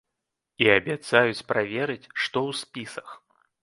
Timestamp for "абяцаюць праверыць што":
0.77-2.37